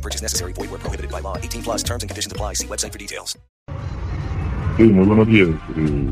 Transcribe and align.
No 0.00 0.02
purchase 0.02 0.22
necessary. 0.22 0.54
Void 0.54 0.70
where 0.70 0.80
prohibited 0.80 1.10
by 1.10 1.20
law. 1.20 1.36
18 1.36 1.62
plus 1.62 1.82
terms 1.82 2.02
and 2.02 2.08
conditions 2.08 2.32
apply. 2.32 2.54
See 2.54 2.66
website 2.66 2.92
for 2.92 2.98
details. 2.98 3.36
Sí, 4.78 4.84
muy 4.84 5.04
buenos 5.04 5.26
días. 5.26 5.48
Eh, 5.76 6.10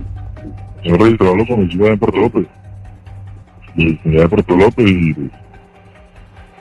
señor 0.82 1.00
registrador, 1.00 1.38
lo 1.38 1.46
conocí 1.46 1.78
en 1.82 1.98
Puerto 1.98 2.18
López. 2.18 2.46
Y 3.76 3.98
venía 4.04 4.20
de 4.20 4.28
Puerto 4.28 4.56
López 4.56 4.86
y 4.90 5.30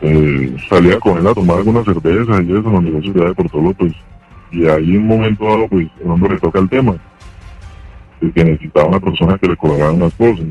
eh, 0.03 0.55
salía 0.69 0.99
con 1.01 1.17
él 1.17 1.27
a 1.27 1.33
tomar 1.33 1.57
algunas 1.57 1.83
cervezas 1.83 2.45
y 2.45 2.51
eso 2.53 2.69
en 2.69 3.01
de 3.01 3.19
allá 3.19 3.27
de 3.27 3.35
Puerto 3.35 3.59
López. 3.59 3.93
Y 4.53 4.65
ahí 4.67 4.95
en 4.95 5.01
un 5.01 5.07
momento 5.07 5.43
dado, 5.43 5.67
pues, 5.67 5.87
el 6.01 6.09
hombre 6.09 6.35
le 6.35 6.39
toca 6.39 6.59
el 6.59 6.69
tema. 6.69 6.95
De 8.21 8.31
que 8.31 8.45
necesitaba 8.45 8.87
una 8.87 9.01
persona 9.01 9.37
que 9.37 9.49
le 9.49 9.57
cobrara 9.57 9.91
unas 9.91 10.13
cosas. 10.13 10.45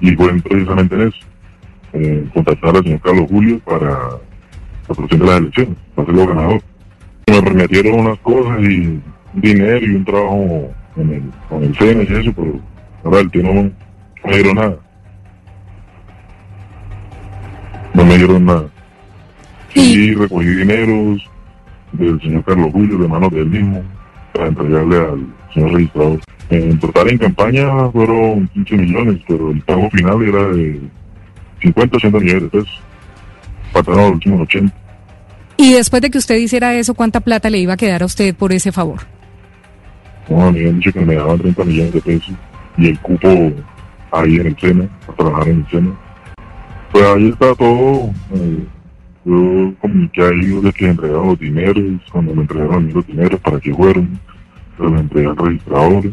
Y 0.00 0.12
fue 0.12 0.40
precisamente 0.40 0.94
en 0.94 1.08
eso. 1.08 1.18
Eh, 1.94 2.28
contactar 2.32 2.76
al 2.76 2.84
señor 2.84 3.00
Carlos 3.00 3.26
Julio 3.28 3.58
para 3.64 4.20
la 4.90 4.94
producción 4.96 5.20
de 5.20 5.26
las 5.26 5.38
elecciones, 5.38 5.78
para 5.94 6.06
ser 6.06 6.18
el 6.18 6.26
ganador. 6.26 6.62
Me 7.26 7.42
prometieron 7.42 8.00
unas 8.00 8.18
cosas 8.18 8.60
y 8.62 9.00
dinero 9.34 9.86
y 9.86 9.94
un 9.94 10.04
trabajo 10.04 10.70
en 10.96 11.12
el, 11.12 11.22
con 11.48 11.62
el 11.62 11.76
CENE 11.76 12.02
y 12.02 12.12
eso, 12.12 12.32
pero 12.34 12.60
ahora 13.04 13.20
el 13.20 13.30
tío 13.30 13.42
no, 13.44 13.54
no 13.54 13.70
me 14.24 14.34
dieron 14.34 14.54
nada. 14.56 14.76
No 17.94 18.04
me 18.04 18.18
dieron 18.18 18.44
nada. 18.44 18.68
Y 19.74 20.14
recogí 20.14 20.46
dineros 20.46 21.30
del 21.92 22.20
señor 22.20 22.44
Carlos 22.44 22.72
Julio, 22.72 22.98
de 22.98 23.08
manos 23.08 23.30
de 23.30 23.40
él 23.40 23.46
mismo, 23.46 23.82
para 24.32 24.48
entregarle 24.48 24.96
al 24.96 25.26
señor 25.54 25.72
registrador. 25.72 26.20
En 26.50 26.78
total 26.80 27.10
en 27.10 27.18
campaña 27.18 27.88
fueron 27.90 28.48
15 28.48 28.76
millones, 28.76 29.20
pero 29.28 29.52
el 29.52 29.60
pago 29.60 29.88
final 29.90 30.20
era 30.22 30.48
de 30.48 30.80
50, 31.62 31.96
80 31.96 32.18
millones 32.18 32.42
de 32.42 32.48
pesos. 32.48 32.82
Faltaron 33.72 34.00
los 34.00 34.12
últimos 34.12 34.40
80. 34.42 34.74
Y 35.56 35.74
después 35.74 36.00
de 36.02 36.10
que 36.10 36.18
usted 36.18 36.36
hiciera 36.36 36.74
eso, 36.74 36.94
¿cuánta 36.94 37.20
plata 37.20 37.50
le 37.50 37.58
iba 37.58 37.74
a 37.74 37.76
quedar 37.76 38.02
a 38.02 38.06
usted 38.06 38.34
por 38.34 38.52
ese 38.52 38.72
favor? 38.72 39.00
No, 40.28 40.44
a 40.44 40.52
mí 40.52 40.60
me 40.60 40.68
han 40.70 40.76
dicho 40.76 40.92
que 40.92 41.00
me 41.00 41.14
daban 41.14 41.38
30 41.38 41.64
millones 41.64 41.92
de 41.92 42.00
pesos 42.00 42.34
y 42.78 42.88
el 42.88 42.98
cupo 43.00 43.28
ahí 44.12 44.36
en 44.36 44.46
el 44.46 44.58
SENA, 44.58 44.88
a 45.08 45.12
trabajar 45.12 45.48
en 45.48 45.58
el 45.58 45.66
SENA. 45.70 45.90
Pues 46.92 47.04
ahí 47.04 47.28
está 47.28 47.54
todo. 47.54 48.10
eh, 48.34 48.64
yo 49.24 49.74
comuniqué 49.80 50.22
a 50.22 50.28
ellos 50.30 50.62
de 50.62 50.72
que 50.72 50.88
entregaron 50.88 51.28
los 51.28 51.38
dineros, 51.38 52.00
cuando 52.10 52.34
me 52.34 52.42
entregaron 52.42 52.74
a 52.74 52.80
mí 52.80 52.92
los 52.92 53.06
dineros, 53.06 53.38
para 53.40 53.60
que 53.60 53.74
fueron, 53.74 54.18
se 54.76 54.82
los 54.82 55.00
entregué 55.00 55.28
al 55.28 55.36
registrador. 55.36 56.12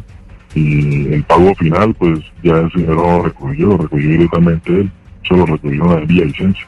Y 0.55 1.13
el 1.13 1.23
pago 1.23 1.55
final, 1.55 1.93
pues 1.93 2.19
ya 2.43 2.57
el 2.57 2.71
señor 2.71 2.95
lo 2.95 3.21
recogió, 3.23 3.67
lo 3.67 3.77
recogió 3.77 4.09
directamente 4.09 4.71
él, 4.81 4.91
se 5.27 5.37
lo 5.37 5.45
recogió 5.45 5.83
en 5.85 5.89
la 5.89 6.05
vía 6.05 6.25
licencia. 6.25 6.67